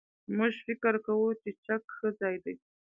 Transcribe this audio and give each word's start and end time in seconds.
موږ 0.37 0.53
فکر 0.65 0.93
کوو 1.05 1.29
چې 1.41 1.49
چک 1.65 1.83
ښه 1.97 2.09
ځای 2.19 2.35
دی. 2.43 2.55